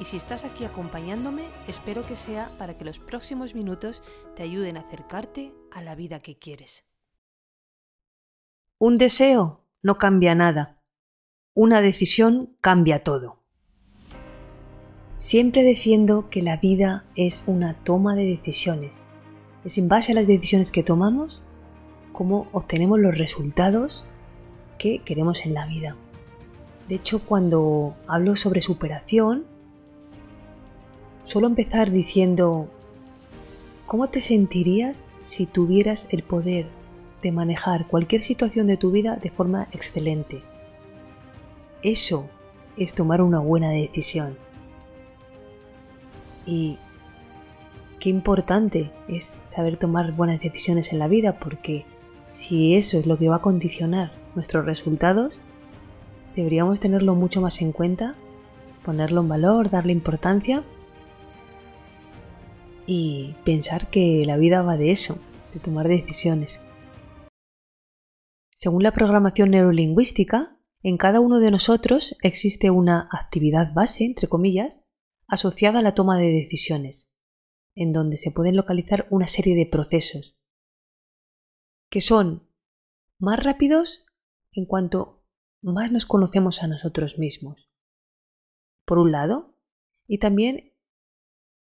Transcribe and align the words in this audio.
y 0.00 0.04
si 0.04 0.16
estás 0.16 0.44
aquí 0.44 0.64
acompañándome, 0.64 1.44
espero 1.66 2.06
que 2.06 2.16
sea 2.16 2.50
para 2.58 2.76
que 2.76 2.84
los 2.84 2.98
próximos 2.98 3.54
minutos 3.54 4.02
te 4.36 4.42
ayuden 4.42 4.76
a 4.76 4.80
acercarte 4.80 5.52
a 5.72 5.82
la 5.82 5.94
vida 5.94 6.20
que 6.20 6.38
quieres. 6.38 6.84
Un 8.78 8.96
deseo 8.96 9.64
no 9.82 9.98
cambia 9.98 10.34
nada. 10.34 10.80
Una 11.54 11.80
decisión 11.80 12.56
cambia 12.60 13.02
todo. 13.02 13.38
Siempre 15.16 15.64
defiendo 15.64 16.30
que 16.30 16.42
la 16.42 16.56
vida 16.58 17.04
es 17.16 17.42
una 17.46 17.74
toma 17.82 18.14
de 18.14 18.24
decisiones. 18.24 19.08
Es 19.64 19.78
en 19.78 19.88
base 19.88 20.12
a 20.12 20.14
las 20.14 20.28
decisiones 20.28 20.70
que 20.70 20.84
tomamos 20.84 21.42
cómo 22.12 22.46
obtenemos 22.52 23.00
los 23.00 23.18
resultados 23.18 24.04
que 24.78 25.00
queremos 25.00 25.44
en 25.44 25.54
la 25.54 25.66
vida. 25.66 25.96
De 26.88 26.94
hecho, 26.94 27.20
cuando 27.24 27.96
hablo 28.06 28.36
sobre 28.36 28.62
superación, 28.62 29.44
suelo 31.28 31.46
empezar 31.46 31.90
diciendo, 31.90 32.70
¿cómo 33.84 34.08
te 34.08 34.22
sentirías 34.22 35.10
si 35.20 35.44
tuvieras 35.44 36.08
el 36.10 36.22
poder 36.22 36.68
de 37.22 37.32
manejar 37.32 37.86
cualquier 37.86 38.22
situación 38.22 38.66
de 38.66 38.78
tu 38.78 38.90
vida 38.90 39.16
de 39.16 39.30
forma 39.30 39.68
excelente? 39.72 40.42
Eso 41.82 42.30
es 42.78 42.94
tomar 42.94 43.20
una 43.20 43.40
buena 43.40 43.68
decisión. 43.68 44.38
Y 46.46 46.78
qué 48.00 48.08
importante 48.08 48.90
es 49.06 49.38
saber 49.48 49.76
tomar 49.76 50.12
buenas 50.12 50.40
decisiones 50.40 50.94
en 50.94 50.98
la 50.98 51.08
vida 51.08 51.38
porque 51.38 51.84
si 52.30 52.74
eso 52.74 52.98
es 52.98 53.04
lo 53.04 53.18
que 53.18 53.28
va 53.28 53.36
a 53.36 53.42
condicionar 53.42 54.12
nuestros 54.34 54.64
resultados, 54.64 55.40
deberíamos 56.34 56.80
tenerlo 56.80 57.14
mucho 57.14 57.42
más 57.42 57.60
en 57.60 57.72
cuenta, 57.72 58.14
ponerlo 58.82 59.20
en 59.20 59.28
valor, 59.28 59.68
darle 59.68 59.92
importancia 59.92 60.64
y 62.90 63.34
pensar 63.44 63.90
que 63.90 64.24
la 64.26 64.38
vida 64.38 64.62
va 64.62 64.78
de 64.78 64.90
eso, 64.90 65.18
de 65.52 65.60
tomar 65.60 65.86
decisiones. 65.86 66.64
Según 68.54 68.82
la 68.82 68.92
programación 68.92 69.50
neurolingüística, 69.50 70.58
en 70.82 70.96
cada 70.96 71.20
uno 71.20 71.38
de 71.38 71.50
nosotros 71.50 72.16
existe 72.22 72.70
una 72.70 73.06
actividad 73.12 73.74
base, 73.74 74.06
entre 74.06 74.26
comillas, 74.26 74.86
asociada 75.26 75.80
a 75.80 75.82
la 75.82 75.94
toma 75.94 76.16
de 76.16 76.30
decisiones, 76.30 77.14
en 77.74 77.92
donde 77.92 78.16
se 78.16 78.30
pueden 78.30 78.56
localizar 78.56 79.06
una 79.10 79.26
serie 79.26 79.54
de 79.54 79.66
procesos, 79.66 80.38
que 81.90 82.00
son 82.00 82.48
más 83.18 83.38
rápidos 83.42 84.06
en 84.52 84.64
cuanto 84.64 85.26
más 85.60 85.92
nos 85.92 86.06
conocemos 86.06 86.62
a 86.62 86.68
nosotros 86.68 87.18
mismos. 87.18 87.70
Por 88.86 88.98
un 88.98 89.12
lado, 89.12 89.54
y 90.06 90.20
también 90.20 90.72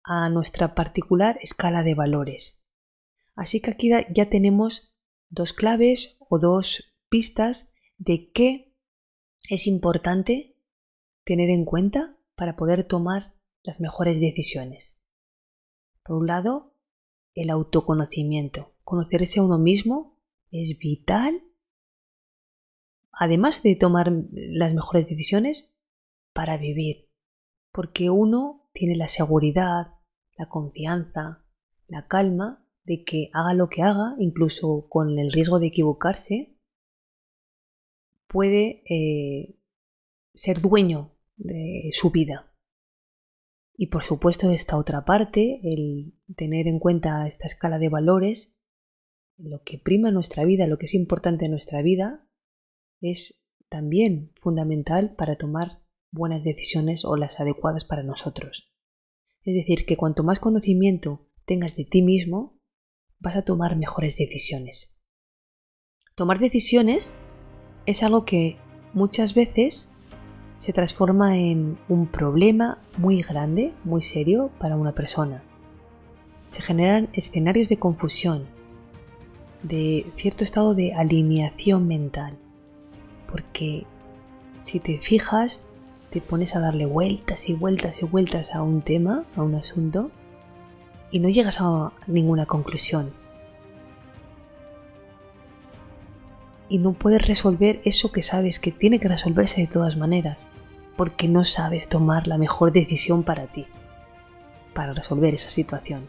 a 0.06 0.30
nuestra 0.30 0.76
particular 0.76 1.40
escala 1.42 1.84
de 1.84 1.96
valores. 1.96 2.64
Así 3.36 3.60
que 3.60 3.72
aquí 3.72 3.90
ya 4.14 4.30
tenemos 4.30 4.96
dos 5.30 5.52
claves 5.52 6.18
o 6.30 6.40
dos 6.40 6.96
pistas 7.10 7.74
de 7.98 8.32
qué 8.32 8.76
es 9.50 9.68
importante 9.68 10.58
tener 11.24 11.50
en 11.50 11.66
cuenta 11.66 12.18
para 12.36 12.56
poder 12.56 12.84
tomar 12.84 13.36
las 13.64 13.80
mejores 13.80 14.22
decisiones. 14.22 15.04
Por 16.04 16.18
un 16.18 16.28
lado, 16.28 16.76
el 17.34 17.50
autoconocimiento, 17.50 18.76
conocerse 18.84 19.40
a 19.40 19.44
uno 19.44 19.58
mismo 19.58 20.20
es 20.52 20.78
vital, 20.78 21.44
además 23.12 23.64
de 23.64 23.76
tomar 23.76 24.12
las 24.32 24.74
mejores 24.74 25.10
decisiones, 25.10 25.76
para 26.32 26.58
vivir, 26.58 27.10
porque 27.72 28.10
uno 28.10 28.70
tiene 28.74 28.96
la 28.96 29.08
seguridad, 29.08 29.95
la 30.38 30.48
confianza, 30.48 31.46
la 31.88 32.08
calma 32.08 32.66
de 32.84 33.04
que 33.04 33.30
haga 33.34 33.54
lo 33.54 33.70
que 33.70 33.82
haga, 33.82 34.16
incluso 34.20 34.88
con 34.90 35.18
el 35.18 35.32
riesgo 35.32 35.60
de 35.60 35.68
equivocarse, 35.68 36.58
puede 38.28 38.84
eh, 38.90 39.60
ser 40.34 40.62
dueño 40.62 41.16
de 41.38 41.90
su 41.94 42.12
vida. 42.12 42.54
Y 43.78 43.88
por 43.88 44.04
supuesto 44.04 44.52
esta 44.52 44.78
otra 44.78 45.04
parte, 45.04 45.60
el 45.64 46.14
tener 46.36 46.68
en 46.68 46.80
cuenta 46.80 47.28
esta 47.28 47.46
escala 47.46 47.78
de 47.78 47.90
valores, 47.90 48.58
lo 49.38 49.64
que 49.64 49.80
prima 49.80 50.12
nuestra 50.12 50.46
vida, 50.46 50.68
lo 50.68 50.78
que 50.78 50.86
es 50.86 50.94
importante 50.94 51.46
en 51.46 51.52
nuestra 51.52 51.82
vida, 51.82 52.28
es 53.02 53.44
también 53.68 54.32
fundamental 54.42 55.16
para 55.16 55.38
tomar 55.38 55.82
buenas 56.12 56.44
decisiones 56.44 57.04
o 57.04 57.18
las 57.18 57.40
adecuadas 57.40 57.84
para 57.84 58.04
nosotros. 58.04 58.75
Es 59.46 59.54
decir, 59.54 59.86
que 59.86 59.96
cuanto 59.96 60.24
más 60.24 60.40
conocimiento 60.40 61.28
tengas 61.46 61.76
de 61.76 61.86
ti 61.86 62.02
mismo, 62.02 62.58
vas 63.20 63.36
a 63.36 63.44
tomar 63.44 63.78
mejores 63.78 64.18
decisiones. 64.18 64.98
Tomar 66.16 66.40
decisiones 66.40 67.16
es 67.86 68.02
algo 68.02 68.26
que 68.26 68.58
muchas 68.94 69.36
veces 69.36 69.92
se 70.58 70.74
transforma 70.74 71.38
en 71.38 71.78
un 71.90 72.08
problema 72.08 72.82
muy 72.98 73.22
grande, 73.22 73.74
muy 73.84 74.02
serio 74.02 74.52
para 74.58 74.78
una 74.78 74.94
persona. 74.94 75.44
Se 76.50 76.62
generan 76.62 77.10
escenarios 77.14 77.70
de 77.70 77.78
confusión, 77.78 78.48
de 79.62 80.06
cierto 80.16 80.44
estado 80.44 80.74
de 80.74 80.94
alineación 80.94 81.88
mental. 81.88 82.38
Porque 83.30 83.86
si 84.60 84.80
te 84.80 85.00
fijas, 85.00 85.66
te 86.16 86.22
pones 86.22 86.56
a 86.56 86.62
darle 86.62 86.86
vueltas 86.86 87.50
y 87.50 87.54
vueltas 87.54 88.02
y 88.02 88.06
vueltas 88.06 88.56
a 88.56 88.62
un 88.62 88.82
tema, 88.82 89.26
a 89.36 89.44
un 89.44 89.54
asunto, 89.54 90.12
y 91.12 91.20
no 91.20 91.28
llegas 91.28 91.60
a 91.60 91.92
ninguna 92.08 92.46
conclusión. 92.46 93.12
Y 96.70 96.78
no 96.78 96.94
puedes 96.94 97.28
resolver 97.28 97.82
eso 97.84 98.14
que 98.14 98.22
sabes 98.22 98.62
que 98.62 98.72
tiene 98.72 99.02
que 99.02 99.10
resolverse 99.10 99.60
de 99.60 99.68
todas 99.68 99.98
maneras, 99.98 100.48
porque 100.96 101.28
no 101.28 101.44
sabes 101.44 101.90
tomar 101.90 102.28
la 102.28 102.38
mejor 102.38 102.72
decisión 102.72 103.24
para 103.24 103.48
ti, 103.48 103.66
para 104.74 104.94
resolver 104.94 105.34
esa 105.34 105.50
situación. 105.50 106.08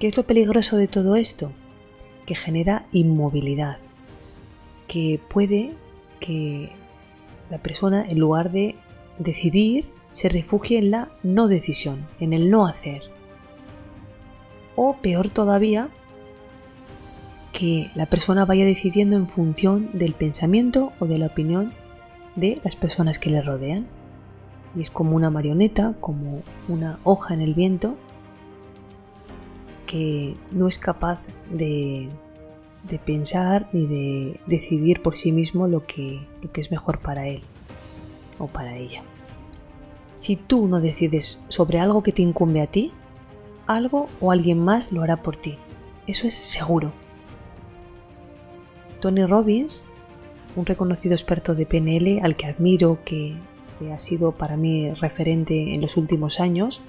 ¿Qué 0.00 0.08
es 0.08 0.16
lo 0.16 0.24
peligroso 0.24 0.76
de 0.76 0.88
todo 0.88 1.14
esto? 1.14 1.52
que 2.26 2.34
genera 2.34 2.86
inmovilidad, 2.90 3.78
que 4.88 5.20
puede 5.28 5.74
que 6.18 6.79
la 7.50 7.58
persona 7.58 8.04
en 8.08 8.18
lugar 8.18 8.50
de 8.50 8.76
decidir 9.18 9.86
se 10.12 10.28
refugie 10.28 10.78
en 10.78 10.90
la 10.90 11.10
no 11.22 11.48
decisión, 11.48 12.06
en 12.18 12.32
el 12.32 12.50
no 12.50 12.66
hacer. 12.66 13.02
O 14.76 14.96
peor 14.96 15.28
todavía, 15.28 15.88
que 17.52 17.90
la 17.94 18.06
persona 18.06 18.44
vaya 18.44 18.64
decidiendo 18.64 19.16
en 19.16 19.28
función 19.28 19.90
del 19.92 20.14
pensamiento 20.14 20.92
o 21.00 21.06
de 21.06 21.18
la 21.18 21.26
opinión 21.26 21.72
de 22.36 22.60
las 22.64 22.76
personas 22.76 23.18
que 23.18 23.30
le 23.30 23.42
rodean. 23.42 23.86
Y 24.76 24.82
es 24.82 24.90
como 24.90 25.16
una 25.16 25.30
marioneta, 25.30 25.94
como 26.00 26.42
una 26.68 26.98
hoja 27.02 27.34
en 27.34 27.40
el 27.40 27.54
viento, 27.54 27.96
que 29.86 30.36
no 30.52 30.68
es 30.68 30.78
capaz 30.78 31.20
de, 31.50 32.08
pensar 32.98 33.68
ni 33.72 33.86
de 33.86 34.40
decidir 34.46 35.02
por 35.02 35.16
sí 35.16 35.32
mismo 35.32 35.68
lo 35.68 35.86
que, 35.86 36.26
lo 36.42 36.50
que 36.50 36.60
es 36.60 36.70
mejor 36.70 36.98
para 36.98 37.28
él 37.28 37.42
o 38.38 38.46
para 38.46 38.76
ella. 38.76 39.02
Si 40.16 40.36
tú 40.36 40.66
no 40.66 40.80
decides 40.80 41.42
sobre 41.48 41.80
algo 41.80 42.02
que 42.02 42.12
te 42.12 42.22
incumbe 42.22 42.60
a 42.60 42.66
ti, 42.66 42.92
algo 43.66 44.08
o 44.20 44.32
alguien 44.32 44.58
más 44.58 44.92
lo 44.92 45.02
hará 45.02 45.22
por 45.22 45.36
ti. 45.36 45.56
Eso 46.06 46.26
es 46.26 46.34
seguro. 46.34 46.92
Tony 49.00 49.24
Robbins, 49.24 49.84
un 50.56 50.66
reconocido 50.66 51.14
experto 51.14 51.54
de 51.54 51.66
PNL 51.66 52.20
al 52.22 52.36
que 52.36 52.46
admiro, 52.46 52.98
que 53.04 53.36
ha 53.94 54.00
sido 54.00 54.32
para 54.32 54.56
mí 54.56 54.92
referente 54.92 55.74
en 55.74 55.80
los 55.80 55.96
últimos 55.96 56.40
años, 56.40 56.82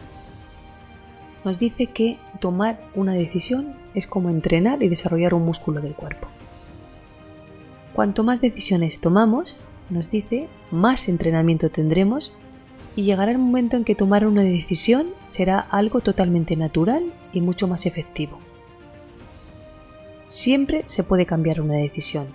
nos 1.45 1.57
dice 1.57 1.87
que 1.87 2.17
tomar 2.39 2.81
una 2.95 3.13
decisión 3.13 3.75
es 3.95 4.07
como 4.07 4.29
entrenar 4.29 4.83
y 4.83 4.89
desarrollar 4.89 5.33
un 5.33 5.45
músculo 5.45 5.81
del 5.81 5.93
cuerpo. 5.93 6.27
Cuanto 7.93 8.23
más 8.23 8.41
decisiones 8.41 8.99
tomamos, 8.99 9.63
nos 9.89 10.09
dice, 10.09 10.47
más 10.71 11.09
entrenamiento 11.09 11.69
tendremos 11.69 12.33
y 12.95 13.03
llegará 13.03 13.31
el 13.31 13.37
momento 13.37 13.77
en 13.77 13.83
que 13.83 13.95
tomar 13.95 14.25
una 14.25 14.41
decisión 14.41 15.07
será 15.27 15.59
algo 15.59 16.01
totalmente 16.01 16.55
natural 16.55 17.11
y 17.33 17.41
mucho 17.41 17.67
más 17.67 17.85
efectivo. 17.85 18.39
Siempre 20.27 20.83
se 20.85 21.03
puede 21.03 21.25
cambiar 21.25 21.59
una 21.59 21.75
decisión. 21.75 22.27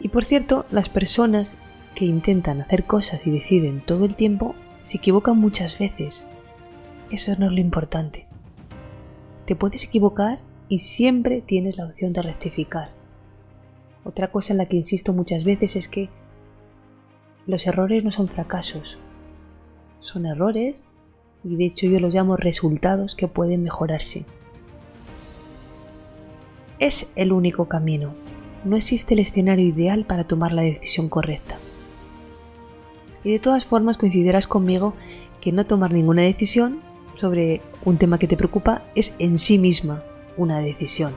Y 0.00 0.08
por 0.08 0.24
cierto, 0.24 0.66
las 0.70 0.88
personas 0.88 1.56
que 1.94 2.04
intentan 2.04 2.60
hacer 2.60 2.84
cosas 2.84 3.26
y 3.26 3.30
deciden 3.30 3.80
todo 3.80 4.04
el 4.04 4.16
tiempo 4.16 4.54
se 4.80 4.98
equivocan 4.98 5.38
muchas 5.38 5.78
veces. 5.78 6.26
Eso 7.10 7.34
no 7.38 7.46
es 7.46 7.52
lo 7.52 7.60
importante. 7.60 8.26
Puedes 9.56 9.84
equivocar 9.84 10.40
y 10.68 10.80
siempre 10.80 11.42
tienes 11.42 11.76
la 11.76 11.86
opción 11.86 12.12
de 12.12 12.22
rectificar. 12.22 12.90
Otra 14.04 14.30
cosa 14.30 14.52
en 14.52 14.58
la 14.58 14.66
que 14.66 14.76
insisto 14.76 15.12
muchas 15.12 15.44
veces 15.44 15.76
es 15.76 15.88
que 15.88 16.08
los 17.46 17.66
errores 17.66 18.02
no 18.02 18.10
son 18.10 18.28
fracasos, 18.28 18.98
son 20.00 20.26
errores 20.26 20.86
y 21.44 21.56
de 21.56 21.66
hecho 21.66 21.86
yo 21.86 22.00
los 22.00 22.14
llamo 22.14 22.36
resultados 22.36 23.14
que 23.14 23.28
pueden 23.28 23.62
mejorarse. 23.62 24.24
Es 26.78 27.12
el 27.14 27.32
único 27.32 27.68
camino, 27.68 28.14
no 28.64 28.76
existe 28.76 29.14
el 29.14 29.20
escenario 29.20 29.66
ideal 29.66 30.04
para 30.04 30.24
tomar 30.24 30.52
la 30.52 30.62
decisión 30.62 31.08
correcta. 31.08 31.58
Y 33.24 33.32
de 33.32 33.38
todas 33.38 33.64
formas 33.64 33.98
coincidirás 33.98 34.46
conmigo 34.46 34.94
que 35.40 35.52
no 35.52 35.64
tomar 35.64 35.92
ninguna 35.92 36.22
decisión 36.22 36.80
sobre 37.16 37.60
un 37.84 37.98
tema 37.98 38.18
que 38.18 38.28
te 38.28 38.36
preocupa 38.36 38.90
es 38.94 39.14
en 39.18 39.38
sí 39.38 39.58
misma 39.58 40.04
una 40.36 40.60
decisión. 40.60 41.14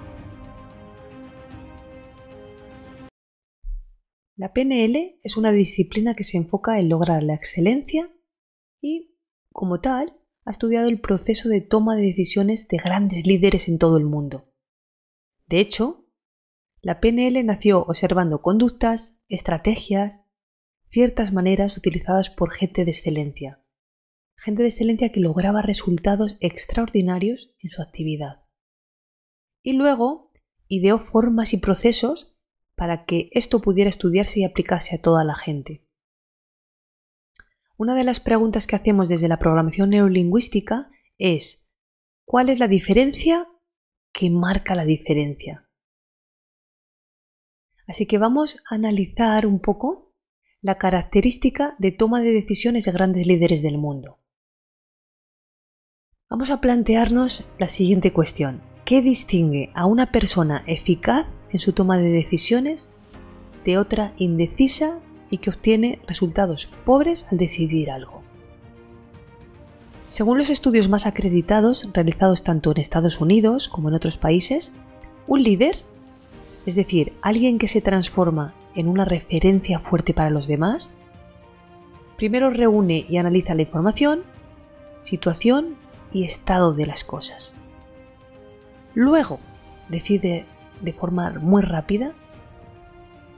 La 4.38 4.52
PNL 4.52 5.20
es 5.24 5.38
una 5.38 5.52
disciplina 5.52 6.14
que 6.14 6.26
se 6.26 6.38
enfoca 6.38 6.78
en 6.78 6.90
lograr 6.90 7.24
la 7.24 7.36
excelencia 7.36 8.12
y, 8.82 9.16
como 9.54 9.80
tal, 9.80 10.20
ha 10.44 10.52
estudiado 10.52 10.90
el 10.90 11.00
proceso 11.00 11.48
de 11.50 11.62
toma 11.62 11.96
de 11.96 12.04
decisiones 12.04 12.68
de 12.68 12.78
grandes 12.78 13.26
líderes 13.26 13.70
en 13.70 13.80
todo 13.80 13.98
el 13.98 14.06
mundo. 14.06 14.52
De 15.48 15.60
hecho, 15.60 16.06
la 16.82 17.00
PNL 17.00 17.44
nació 17.46 17.82
observando 17.82 18.42
conductas, 18.42 19.24
estrategias, 19.28 20.26
ciertas 20.90 21.34
maneras 21.34 21.78
utilizadas 21.78 22.30
por 22.30 22.54
gente 22.54 22.86
de 22.86 22.92
excelencia, 22.92 23.65
gente 24.38 24.62
de 24.62 24.70
excelencia 24.70 25.12
que 25.12 25.20
lograba 25.20 25.62
resultados 25.62 26.38
extraordinarios 26.40 27.54
en 27.60 27.70
su 27.70 27.82
actividad. 27.82 28.44
Y 29.64 29.74
luego 29.74 30.30
ideó 30.68 31.00
formas 31.00 31.54
y 31.54 31.58
procesos 31.58 32.38
para 32.76 33.06
que 33.06 33.30
esto 33.32 33.62
pudiera 33.62 33.90
estudiarse 33.90 34.42
y 34.42 34.44
aplicarse 34.44 34.96
a 34.96 35.02
toda 35.02 35.24
la 35.24 35.36
gente. 35.36 35.86
Una 37.78 37.96
de 37.96 38.04
las 38.04 38.20
preguntas 38.20 38.68
que 38.68 38.76
hacemos 38.76 39.10
desde 39.10 39.28
la 39.28 39.40
programación 39.40 39.90
neurolingüística 39.90 40.90
es 41.18 41.70
¿cuál 42.26 42.50
es 42.50 42.60
la 42.60 42.68
diferencia 42.68 43.48
que 44.12 44.30
marca 44.30 44.76
la 44.76 44.86
diferencia? 44.86 45.70
Así 47.88 48.06
que 48.06 48.18
vamos 48.18 48.64
a 48.70 48.76
analizar 48.76 49.46
un 49.46 49.60
poco 49.60 50.14
la 50.62 50.78
característica 50.78 51.76
de 51.78 51.92
toma 51.92 52.22
de 52.22 52.32
decisiones 52.32 52.86
de 52.86 52.92
grandes 52.92 53.28
líderes 53.28 53.62
del 53.62 53.78
mundo. 53.78 54.20
Vamos 56.27 56.50
a 56.50 56.60
plantearnos 56.60 57.45
la 57.60 57.68
siguiente 57.68 58.12
cuestión. 58.12 58.60
¿Qué 58.83 59.04
distingue 59.04 59.69
a 59.75 59.86
una 59.86 60.12
persona 60.12 60.63
eficaz 60.66 61.27
en 61.51 61.60
su 61.60 61.72
toma 61.72 62.00
de 62.00 62.10
decisiones 62.10 62.89
de 63.63 63.77
otra 63.77 64.12
indecisa 64.18 64.98
y 65.30 65.38
que 65.38 65.51
obtiene 65.51 66.00
resultados 66.07 66.66
pobres 66.83 67.27
al 67.30 67.38
decidir 67.38 67.92
algo? 67.92 68.24
Según 70.10 70.39
los 70.39 70.50
estudios 70.50 70.89
más 70.89 71.06
acreditados 71.06 71.88
realizados 71.94 72.44
tanto 72.44 72.72
en 72.72 72.80
Estados 72.80 73.22
Unidos 73.22 73.68
como 73.68 73.89
en 73.89 73.95
otros 73.95 74.18
países, 74.18 74.74
un 75.27 75.44
líder, 75.44 75.83
es 76.66 76.74
decir, 76.74 77.13
alguien 77.22 77.60
que 77.60 77.68
se 77.68 77.81
transforma 77.81 78.56
en 78.74 78.88
una 78.88 79.06
referencia 79.06 79.77
fuerte 79.77 80.16
para 80.16 80.31
los 80.31 80.48
demás, 80.48 80.89
primero 82.18 82.50
reúne 82.50 83.06
y 83.07 83.18
analiza 83.18 83.54
la 83.54 83.62
información, 83.62 84.24
situación 85.01 85.85
y 86.16 86.24
estado 86.24 86.74
de 86.74 86.86
las 86.86 87.04
cosas. 87.04 87.54
Luego 88.94 89.42
decide 89.90 90.46
de 90.80 90.94
forma 90.94 91.30
muy 91.42 91.62
rápida 91.62 92.14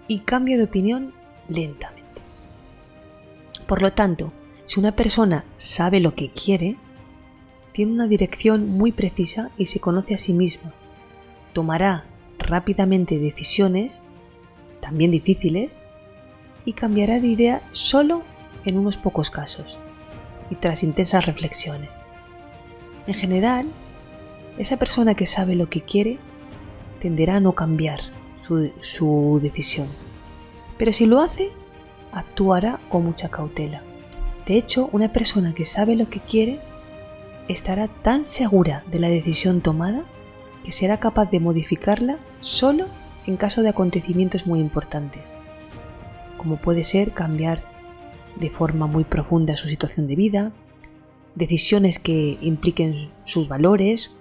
y 0.07 0.19
cambia 0.19 0.57
de 0.57 0.65
opinión 0.65 1.11
lentamente. 1.49 2.21
Por 3.65 3.81
lo 3.81 3.93
tanto, 3.93 4.31
si 4.65 4.79
una 4.79 4.95
persona 4.95 5.43
sabe 5.55 5.99
lo 5.99 6.13
que 6.13 6.29
quiere, 6.29 6.77
tiene 7.71 7.93
una 7.93 8.07
dirección 8.07 8.69
muy 8.69 8.91
precisa 8.91 9.49
y 9.57 9.65
se 9.65 9.79
conoce 9.79 10.13
a 10.13 10.19
sí 10.19 10.33
misma, 10.33 10.71
tomará 11.53 12.05
rápidamente 12.37 13.17
decisiones, 13.17 14.03
también 14.81 15.09
difíciles, 15.09 15.81
y 16.63 16.73
cambiará 16.73 17.19
de 17.19 17.27
idea 17.27 17.61
solo 17.71 18.21
en 18.65 18.77
unos 18.77 18.97
pocos 18.97 19.31
casos 19.31 19.79
y 20.51 20.55
tras 20.55 20.83
intensas 20.83 21.25
reflexiones. 21.25 22.06
En 23.07 23.13
general, 23.13 23.65
esa 24.57 24.77
persona 24.77 25.15
que 25.15 25.25
sabe 25.25 25.55
lo 25.55 25.69
que 25.69 25.81
quiere 25.81 26.19
tenderá 26.99 27.37
a 27.37 27.39
no 27.39 27.53
cambiar 27.53 28.01
su, 28.81 29.39
decisión. 29.41 29.87
Pero 30.77 30.93
si 30.93 31.05
lo 31.05 31.21
hace, 31.21 31.51
actuará 32.11 32.79
con 32.89 33.03
mucha 33.03 33.29
cautela. 33.29 33.81
De 34.45 34.57
hecho, 34.57 34.89
una 34.91 35.11
persona 35.11 35.53
que 35.53 35.65
sabe 35.65 35.95
lo 35.95 36.09
que 36.09 36.19
quiere 36.19 36.59
estará 37.47 37.87
tan 37.87 38.25
segura 38.25 38.83
de 38.91 38.99
la 38.99 39.09
decisión 39.09 39.61
tomada 39.61 40.03
que 40.63 40.71
será 40.71 40.99
capaz 40.99 41.29
de 41.31 41.39
modificarla 41.39 42.17
solo 42.41 42.87
en 43.25 43.37
caso 43.37 43.61
de 43.61 43.69
acontecimientos 43.69 44.47
muy 44.47 44.59
importantes, 44.59 45.33
como 46.37 46.57
puede 46.57 46.83
ser 46.83 47.13
cambiar 47.13 47.61
de 48.35 48.49
forma 48.49 48.87
muy 48.87 49.03
profunda 49.03 49.57
su 49.57 49.67
situación 49.67 50.07
de 50.07 50.15
vida, 50.15 50.51
decisiones 51.37 51.99
que 51.99 52.37
impliquen 52.41 53.09
sus 53.25 53.47
valores 53.47 54.11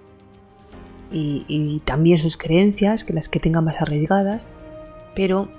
y, 1.11 1.81
también 1.85 2.19
sus 2.19 2.37
creencias, 2.37 3.03
que 3.03 3.13
las 3.13 3.29
que 3.29 3.39
tenga 3.39 3.61
más 3.61 3.81
arriesgadas, 3.81 4.45
pero 5.15 5.49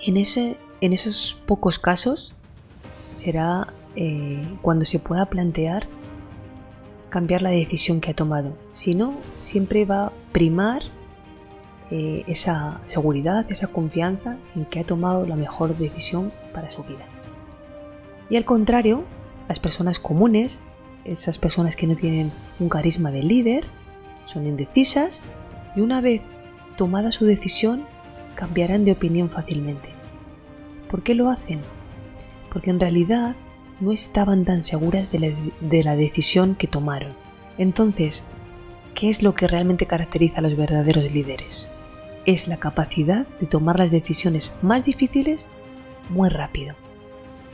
en, 0.00 0.16
ese, 0.16 0.56
en 0.80 0.92
esos 0.92 1.40
pocos 1.46 1.78
casos 1.78 2.34
será 3.16 3.74
eh, 3.96 4.42
cuando 4.62 4.86
se 4.86 4.98
pueda 4.98 5.26
plantear 5.26 5.88
cambiar 7.10 7.42
la 7.42 7.50
decisión 7.50 8.00
que 8.00 8.12
ha 8.12 8.14
tomado. 8.14 8.56
Si 8.72 8.94
no, 8.94 9.16
siempre 9.40 9.84
va 9.84 10.06
a 10.06 10.12
primar 10.32 10.82
eh, 11.90 12.22
esa 12.28 12.80
seguridad, 12.84 13.50
esa 13.50 13.66
confianza 13.66 14.36
en 14.54 14.64
que 14.66 14.80
ha 14.80 14.84
tomado 14.84 15.26
la 15.26 15.36
mejor 15.36 15.76
decisión 15.76 16.32
para 16.54 16.70
su 16.70 16.84
vida. 16.84 17.04
Y 18.30 18.36
al 18.36 18.44
contrario, 18.44 19.04
las 19.48 19.58
personas 19.58 19.98
comunes 19.98 20.62
esas 21.12 21.38
personas 21.38 21.76
que 21.76 21.86
no 21.86 21.94
tienen 21.94 22.30
un 22.58 22.68
carisma 22.68 23.10
de 23.10 23.22
líder, 23.22 23.64
son 24.26 24.46
indecisas 24.46 25.22
y 25.74 25.80
una 25.80 26.00
vez 26.00 26.22
tomada 26.76 27.12
su 27.12 27.24
decisión 27.24 27.84
cambiarán 28.34 28.84
de 28.84 28.92
opinión 28.92 29.30
fácilmente. 29.30 29.88
¿Por 30.90 31.02
qué 31.02 31.14
lo 31.14 31.30
hacen? 31.30 31.60
Porque 32.52 32.70
en 32.70 32.80
realidad 32.80 33.34
no 33.80 33.92
estaban 33.92 34.44
tan 34.44 34.64
seguras 34.64 35.10
de 35.10 35.18
la, 35.18 35.28
de 35.60 35.82
la 35.82 35.96
decisión 35.96 36.54
que 36.54 36.66
tomaron. 36.66 37.12
Entonces, 37.58 38.24
¿qué 38.94 39.08
es 39.08 39.22
lo 39.22 39.34
que 39.34 39.48
realmente 39.48 39.86
caracteriza 39.86 40.38
a 40.38 40.42
los 40.42 40.56
verdaderos 40.56 41.12
líderes? 41.12 41.70
Es 42.26 42.48
la 42.48 42.58
capacidad 42.58 43.26
de 43.40 43.46
tomar 43.46 43.78
las 43.78 43.90
decisiones 43.90 44.52
más 44.62 44.84
difíciles 44.84 45.46
muy 46.10 46.28
rápido 46.28 46.74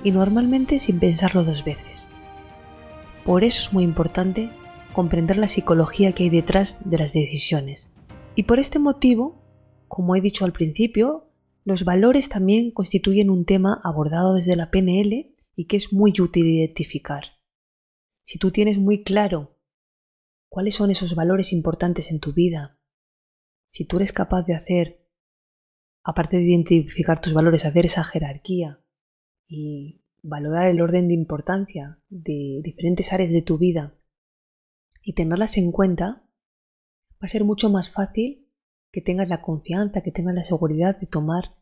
y 0.02 0.10
normalmente 0.10 0.80
sin 0.80 0.98
pensarlo 0.98 1.44
dos 1.44 1.64
veces. 1.64 2.08
Por 3.24 3.42
eso 3.42 3.62
es 3.62 3.72
muy 3.72 3.84
importante 3.84 4.50
comprender 4.92 5.38
la 5.38 5.48
psicología 5.48 6.12
que 6.12 6.24
hay 6.24 6.30
detrás 6.30 6.88
de 6.88 6.98
las 6.98 7.14
decisiones. 7.14 7.88
Y 8.34 8.42
por 8.42 8.58
este 8.58 8.78
motivo, 8.78 9.42
como 9.88 10.14
he 10.14 10.20
dicho 10.20 10.44
al 10.44 10.52
principio, 10.52 11.32
los 11.64 11.86
valores 11.86 12.28
también 12.28 12.70
constituyen 12.70 13.30
un 13.30 13.46
tema 13.46 13.80
abordado 13.82 14.34
desde 14.34 14.56
la 14.56 14.70
PNL 14.70 15.34
y 15.56 15.66
que 15.66 15.76
es 15.78 15.90
muy 15.90 16.12
útil 16.20 16.46
identificar. 16.46 17.24
Si 18.26 18.38
tú 18.38 18.50
tienes 18.50 18.76
muy 18.76 19.02
claro 19.02 19.58
cuáles 20.50 20.74
son 20.74 20.90
esos 20.90 21.14
valores 21.14 21.54
importantes 21.54 22.10
en 22.10 22.20
tu 22.20 22.34
vida, 22.34 22.78
si 23.66 23.86
tú 23.86 23.96
eres 23.96 24.12
capaz 24.12 24.42
de 24.42 24.54
hacer, 24.54 25.08
aparte 26.02 26.36
de 26.36 26.42
identificar 26.42 27.22
tus 27.22 27.32
valores, 27.32 27.64
hacer 27.64 27.86
esa 27.86 28.04
jerarquía 28.04 28.84
y 29.48 30.03
valorar 30.24 30.70
el 30.70 30.80
orden 30.80 31.06
de 31.06 31.14
importancia 31.14 32.00
de 32.08 32.60
diferentes 32.64 33.12
áreas 33.12 33.30
de 33.30 33.42
tu 33.42 33.58
vida 33.58 33.94
y 35.02 35.12
tenerlas 35.12 35.58
en 35.58 35.70
cuenta, 35.70 36.26
va 37.12 37.20
a 37.20 37.28
ser 37.28 37.44
mucho 37.44 37.68
más 37.68 37.90
fácil 37.90 38.48
que 38.90 39.02
tengas 39.02 39.28
la 39.28 39.42
confianza, 39.42 40.00
que 40.00 40.12
tengas 40.12 40.34
la 40.34 40.42
seguridad 40.42 40.98
de 40.98 41.06
tomar 41.06 41.56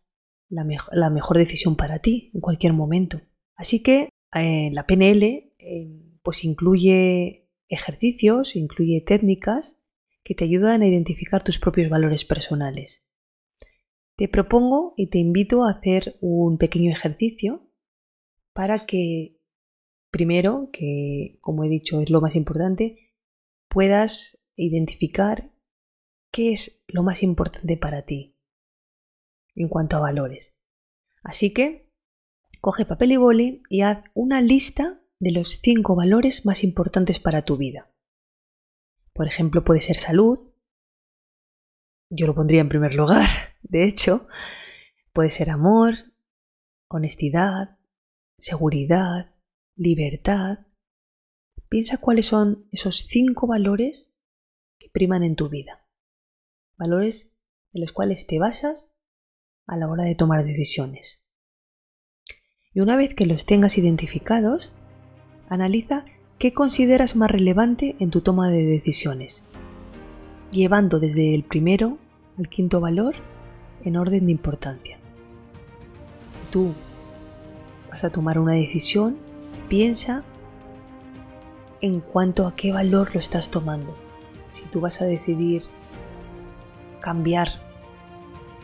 la, 0.49 0.65
la 0.93 1.11
mejor 1.11 1.39
decisión 1.39 1.75
para 1.75 1.99
ti 1.99 2.31
en 2.35 2.41
cualquier 2.41 2.73
momento. 2.73 3.21
Así 3.57 3.83
que 3.83 4.11
eh, 4.33 4.71
la 4.73 4.87
PNL 4.87 5.25
eh, 5.59 6.19
pues 6.23 6.45
incluye 6.45 7.51
ejercicios, 7.69 8.55
incluye 8.55 9.01
técnicas 9.01 9.83
que 10.23 10.37
te 10.37 10.45
ayudan 10.45 10.83
a 10.83 10.87
identificar 10.87 11.43
tus 11.43 11.59
propios 11.59 11.91
valores 11.91 12.25
personales. 12.25 13.09
Te 14.15 14.29
propongo 14.29 14.95
y 14.97 15.09
te 15.09 15.19
invito 15.19 15.65
a 15.65 15.73
hacer 15.73 16.17
un 16.21 16.59
pequeño 16.59 16.93
ejercicio 16.93 17.72
para 18.53 18.87
que, 18.87 19.41
primero, 20.11 20.71
que 20.73 21.39
como 21.41 21.65
he 21.65 21.69
dicho 21.69 22.01
es 22.01 22.11
lo 22.11 22.21
más 22.21 22.37
importante, 22.37 23.13
puedas 23.69 24.43
identificar 24.57 25.51
qué 26.31 26.53
es 26.53 26.85
lo 26.89 27.03
más 27.03 27.23
importante 27.23 27.77
para 27.77 28.05
ti 28.05 28.37
en 29.55 29.69
cuanto 29.69 29.97
a 29.97 30.01
valores. 30.01 30.59
Así 31.23 31.53
que, 31.53 31.91
coge 32.61 32.85
papel 32.85 33.13
y 33.13 33.17
boli 33.17 33.63
y 33.69 33.83
haz 33.83 34.05
una 34.15 34.41
lista 34.41 35.01
de 35.19 35.33
los 35.33 35.61
cinco 35.63 35.95
valores 35.95 36.47
más 36.47 36.65
importantes 36.65 37.21
para 37.21 37.45
tu 37.45 37.57
vida. 37.57 37.93
Por 39.13 39.27
ejemplo, 39.27 39.63
puede 39.65 39.81
ser 39.81 39.99
salud. 39.99 40.39
Yo 42.11 42.27
lo 42.27 42.35
pondría 42.35 42.61
en 42.61 42.69
primer 42.69 42.95
lugar, 42.95 43.29
de 43.63 43.85
hecho. 43.85 44.27
Puede 45.13 45.31
ser 45.31 45.51
amor, 45.51 45.95
honestidad, 46.89 47.79
seguridad, 48.43 49.35
libertad. 49.77 50.67
Piensa 51.69 51.97
cuáles 51.97 52.27
son 52.27 52.69
esos 52.73 53.07
cinco 53.09 53.47
valores 53.47 54.15
que 54.79 54.91
priman 54.91 55.23
en 55.23 55.37
tu 55.37 55.49
vida. 55.49 55.87
Valores 56.77 57.39
en 57.73 57.81
los 57.81 57.93
cuales 57.93 58.27
te 58.27 58.39
basas 58.39 58.95
a 59.67 59.77
la 59.77 59.89
hora 59.89 60.05
de 60.05 60.15
tomar 60.15 60.45
decisiones. 60.45 61.25
Y 62.75 62.81
una 62.81 62.97
vez 62.97 63.15
que 63.15 63.27
los 63.27 63.47
tengas 63.47 63.79
identificados, 63.79 64.73
Analiza 65.53 66.07
qué 66.39 66.55
consideras 66.55 67.15
más 67.15 67.31
relevante 67.31 67.95
en 67.99 68.09
tu 68.09 68.23
toma 68.23 68.51
de 68.51 68.65
decisiones, 68.65 69.45
llevando 70.51 70.99
desde 70.99 71.35
el 71.35 71.45
primero 71.45 71.99
al 72.39 72.49
quinto 72.49 72.81
valor 72.81 73.17
en 73.85 73.99
orden 73.99 74.25
de 74.25 74.33
importancia. 74.33 74.99
Tú 76.51 76.73
vas 77.93 78.05
a 78.05 78.11
tomar 78.11 78.39
una 78.39 78.55
decisión, 78.55 79.19
piensa 79.69 80.23
en 81.83 82.01
cuanto 82.01 82.47
a 82.47 82.57
qué 82.57 82.73
valor 82.73 83.13
lo 83.13 83.21
estás 83.21 83.51
tomando. 83.51 83.95
Si 84.49 84.65
tú 84.65 84.81
vas 84.81 85.03
a 85.03 85.05
decidir 85.05 85.65
cambiar 87.01 87.61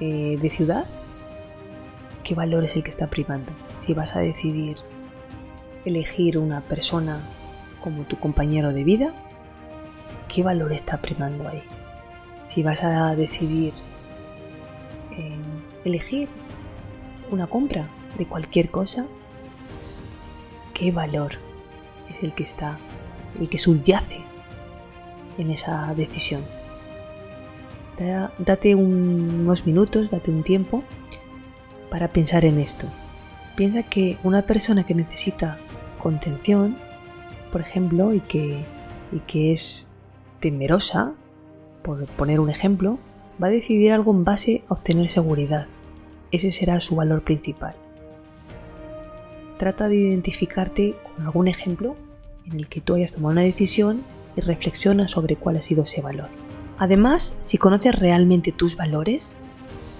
eh, 0.00 0.38
de 0.40 0.48
ciudad, 0.48 0.86
¿qué 2.24 2.34
valor 2.34 2.64
es 2.64 2.76
el 2.76 2.82
que 2.82 2.88
está 2.88 3.08
primando? 3.08 3.52
Si 3.76 3.92
vas 3.92 4.16
a 4.16 4.20
decidir 4.20 4.78
elegir 5.84 6.38
una 6.38 6.62
persona 6.62 7.20
como 7.82 8.04
tu 8.04 8.18
compañero 8.18 8.72
de 8.72 8.82
vida, 8.82 9.12
¿qué 10.26 10.42
valor 10.42 10.72
está 10.72 11.02
primando 11.02 11.46
ahí? 11.46 11.62
Si 12.46 12.62
vas 12.62 12.82
a 12.82 13.14
decidir 13.14 13.74
eh, 15.18 15.36
elegir 15.84 16.30
una 17.30 17.46
compra 17.46 17.88
de 18.16 18.26
cualquier 18.26 18.70
cosa, 18.70 19.04
¿qué 20.78 20.92
valor 20.92 21.32
es 22.08 22.22
el 22.22 22.32
que 22.34 22.44
está, 22.44 22.78
el 23.38 23.48
que 23.48 23.58
subyace 23.58 24.20
en 25.36 25.50
esa 25.50 25.92
decisión? 25.94 26.42
Date 28.38 28.76
unos 28.76 29.66
minutos, 29.66 30.10
date 30.10 30.30
un 30.30 30.44
tiempo 30.44 30.84
para 31.90 32.08
pensar 32.08 32.44
en 32.44 32.60
esto. 32.60 32.86
Piensa 33.56 33.82
que 33.82 34.18
una 34.22 34.42
persona 34.42 34.84
que 34.84 34.94
necesita 34.94 35.58
contención, 36.00 36.76
por 37.50 37.60
ejemplo, 37.60 38.14
y 38.14 38.20
que, 38.20 38.64
y 39.10 39.18
que 39.26 39.52
es 39.52 39.88
temerosa, 40.38 41.12
por 41.82 42.06
poner 42.06 42.38
un 42.38 42.50
ejemplo, 42.50 42.98
va 43.42 43.48
a 43.48 43.50
decidir 43.50 43.92
algo 43.92 44.12
en 44.12 44.22
base 44.22 44.62
a 44.68 44.74
obtener 44.74 45.10
seguridad. 45.10 45.66
Ese 46.30 46.52
será 46.52 46.80
su 46.80 46.94
valor 46.94 47.24
principal. 47.24 47.74
Trata 49.58 49.88
de 49.88 49.96
identificarte 49.96 50.94
con 51.02 51.26
algún 51.26 51.48
ejemplo 51.48 51.96
en 52.46 52.58
el 52.58 52.68
que 52.68 52.80
tú 52.80 52.94
hayas 52.94 53.12
tomado 53.12 53.32
una 53.32 53.42
decisión 53.42 54.02
y 54.36 54.40
reflexiona 54.40 55.08
sobre 55.08 55.36
cuál 55.36 55.56
ha 55.56 55.62
sido 55.62 55.82
ese 55.82 56.00
valor. 56.00 56.28
Además, 56.78 57.36
si 57.42 57.58
conoces 57.58 57.94
realmente 57.98 58.52
tus 58.52 58.76
valores, 58.76 59.34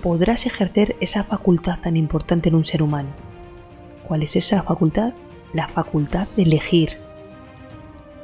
podrás 0.02 0.46
ejercer 0.46 0.96
esa 1.00 1.24
facultad 1.24 1.80
tan 1.80 1.96
importante 1.96 2.48
en 2.48 2.54
un 2.54 2.64
ser 2.64 2.82
humano. 2.82 3.10
¿Cuál 4.06 4.22
es 4.22 4.36
esa 4.36 4.62
facultad? 4.62 5.12
la 5.52 5.68
facultad 5.68 6.28
de 6.36 6.42
elegir. 6.42 6.90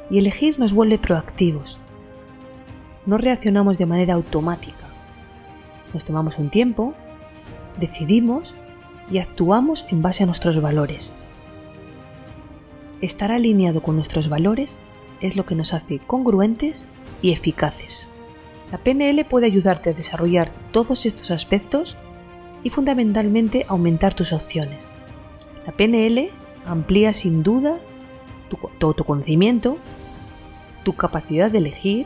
Y 0.09 0.19
elegir 0.19 0.59
nos 0.59 0.73
vuelve 0.73 0.99
proactivos. 0.99 1.79
No 3.05 3.17
reaccionamos 3.17 3.77
de 3.77 3.85
manera 3.85 4.13
automática. 4.13 4.85
Nos 5.93 6.05
tomamos 6.05 6.37
un 6.37 6.49
tiempo, 6.49 6.93
decidimos 7.79 8.55
y 9.11 9.19
actuamos 9.19 9.85
en 9.89 10.01
base 10.01 10.23
a 10.23 10.25
nuestros 10.25 10.61
valores. 10.61 11.11
Estar 13.01 13.31
alineado 13.31 13.81
con 13.81 13.95
nuestros 13.95 14.29
valores 14.29 14.79
es 15.21 15.35
lo 15.35 15.45
que 15.45 15.55
nos 15.55 15.73
hace 15.73 15.99
congruentes 15.99 16.87
y 17.21 17.31
eficaces. 17.31 18.09
La 18.71 18.77
PNL 18.77 19.25
puede 19.25 19.45
ayudarte 19.45 19.91
a 19.91 19.93
desarrollar 19.93 20.51
todos 20.71 21.05
estos 21.05 21.31
aspectos 21.31 21.97
y 22.63 22.69
fundamentalmente 22.69 23.65
aumentar 23.67 24.13
tus 24.13 24.33
opciones. 24.33 24.91
La 25.65 25.71
PNL 25.71 26.29
amplía 26.65 27.13
sin 27.13 27.43
duda 27.43 27.77
tu, 28.49 28.87
autoconocimiento, 28.87 29.77
tu 30.83 30.93
capacidad 30.93 31.51
de 31.51 31.59
elegir 31.59 32.05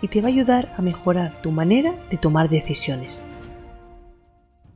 y 0.00 0.08
te 0.08 0.20
va 0.20 0.28
a 0.28 0.32
ayudar 0.32 0.74
a 0.76 0.82
mejorar 0.82 1.40
tu 1.42 1.50
manera 1.50 1.94
de 2.10 2.16
tomar 2.16 2.48
decisiones. 2.48 3.22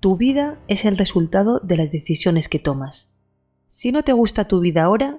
Tu 0.00 0.16
vida 0.16 0.56
es 0.68 0.84
el 0.84 0.96
resultado 0.96 1.60
de 1.60 1.76
las 1.76 1.90
decisiones 1.90 2.48
que 2.48 2.58
tomas. 2.58 3.08
Si 3.70 3.92
no 3.92 4.02
te 4.02 4.12
gusta 4.12 4.46
tu 4.46 4.60
vida 4.60 4.84
ahora, 4.84 5.18